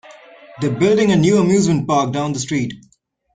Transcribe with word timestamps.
They're 0.59 0.75
building 0.79 1.11
a 1.11 1.15
new 1.15 1.37
amusement 1.37 1.87
park 1.87 2.11
down 2.11 2.33
the 2.33 2.39
street. 2.39 2.73